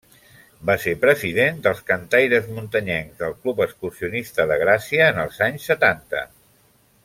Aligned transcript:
Va 0.69 0.75
ser 0.85 0.93
president 1.03 1.59
dels 1.67 1.83
Cantaires 1.89 2.49
Muntanyencs 2.55 3.21
del 3.21 3.37
Club 3.43 3.61
Excursionista 3.69 4.49
de 4.53 4.61
Gràcia 4.67 5.11
en 5.13 5.21
els 5.27 5.39
anys 5.51 5.69
setanta. 5.75 6.27